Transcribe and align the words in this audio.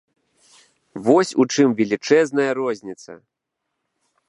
Вось 1.07 1.33
у 1.43 1.45
чым 1.55 1.69
велічэзная 1.81 2.49
розніца. 2.61 3.11